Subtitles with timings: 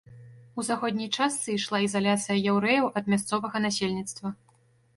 [0.61, 4.27] У заходняй частцы ішла ізаляцыя яўрэяў ад мясцовага насельніцтва.